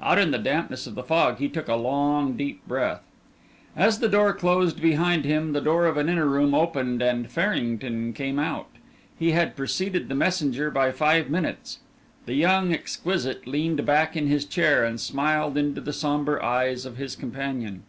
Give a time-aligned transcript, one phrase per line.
[0.00, 3.02] Out in the dampness of the fog, he took a long, deep breath.
[3.74, 8.12] As the door closed behind him, the door of an inner room opened and Farrington
[8.12, 8.68] came out.
[9.18, 11.80] He had preceded the messenger by five minutes.
[12.24, 16.96] The young exquisite leaned back in his chair, and smiled into the sombre eyes of
[16.96, 17.82] his companion.